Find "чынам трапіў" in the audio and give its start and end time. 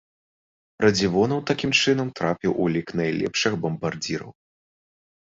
1.85-2.51